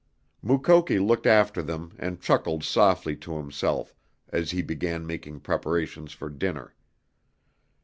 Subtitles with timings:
[0.41, 3.93] Mukoki looked after them and chuckled softly to himself
[4.29, 6.73] as he began making preparations for dinner.